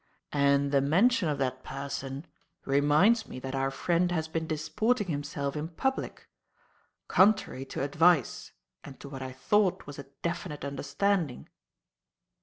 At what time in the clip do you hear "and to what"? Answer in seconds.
8.83-9.21